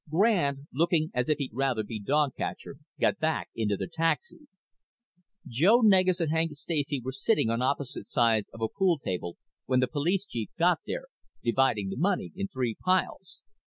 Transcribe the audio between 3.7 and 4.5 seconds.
the taxi.